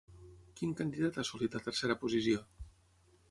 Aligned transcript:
Quin 0.59 0.71
candidat 0.79 1.19
ha 1.19 1.25
assolit 1.27 1.57
la 1.57 1.63
tercera 1.67 1.99
posició? 2.05 2.43